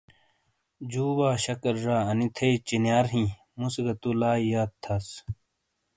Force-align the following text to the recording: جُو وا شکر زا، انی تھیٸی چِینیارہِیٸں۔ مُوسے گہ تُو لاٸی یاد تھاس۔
جُو 0.91 1.05
وا 1.19 1.29
شکر 1.45 1.73
زا، 1.83 1.95
انی 2.09 2.27
تھیٸی 2.35 2.55
چِینیارہِیٸں۔ 2.67 3.35
مُوسے 3.59 3.81
گہ 3.85 3.93
تُو 4.01 4.09
لاٸی 4.19 4.45
یاد 4.53 4.71
تھاس۔ 4.83 5.07